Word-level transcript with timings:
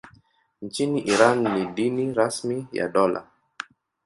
Nchini 0.61 1.01
Iran 1.01 1.43
ni 1.53 1.65
dini 1.65 2.13
rasmi 2.13 2.67
ya 2.71 2.87
dola. 2.89 3.27